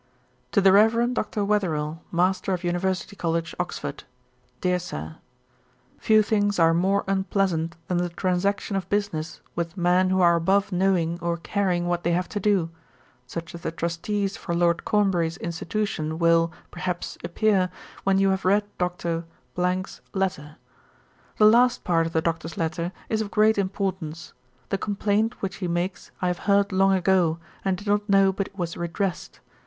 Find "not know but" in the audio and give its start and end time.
27.85-28.47